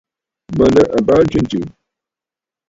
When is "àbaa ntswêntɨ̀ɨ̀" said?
0.97-1.63